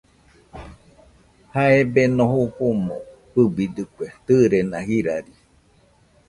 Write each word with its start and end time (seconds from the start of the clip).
Jae 1.53 1.81
Beno 1.93 2.23
jofomo 2.33 2.95
fɨbidekue 3.31 4.07
tɨrena 4.25 4.77
jirari. 4.87 5.33